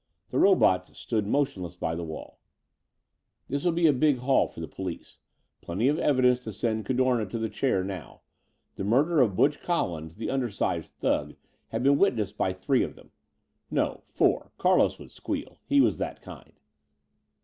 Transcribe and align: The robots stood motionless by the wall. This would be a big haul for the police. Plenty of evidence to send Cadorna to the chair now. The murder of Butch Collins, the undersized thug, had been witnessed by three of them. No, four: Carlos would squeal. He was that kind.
The 0.29 0.39
robots 0.39 0.97
stood 0.97 1.27
motionless 1.27 1.75
by 1.75 1.93
the 1.93 2.03
wall. 2.03 2.39
This 3.47 3.63
would 3.63 3.75
be 3.75 3.85
a 3.85 3.93
big 3.93 4.17
haul 4.17 4.47
for 4.47 4.59
the 4.59 4.67
police. 4.67 5.19
Plenty 5.61 5.87
of 5.89 5.99
evidence 5.99 6.39
to 6.39 6.51
send 6.51 6.87
Cadorna 6.87 7.27
to 7.27 7.37
the 7.37 7.49
chair 7.51 7.83
now. 7.83 8.21
The 8.77 8.83
murder 8.83 9.21
of 9.21 9.35
Butch 9.35 9.61
Collins, 9.61 10.15
the 10.15 10.31
undersized 10.31 10.95
thug, 10.95 11.35
had 11.67 11.83
been 11.83 11.99
witnessed 11.99 12.35
by 12.35 12.51
three 12.51 12.81
of 12.81 12.95
them. 12.95 13.11
No, 13.69 14.01
four: 14.03 14.51
Carlos 14.57 14.97
would 14.97 15.11
squeal. 15.11 15.59
He 15.67 15.79
was 15.81 15.99
that 15.99 16.19
kind. 16.19 16.59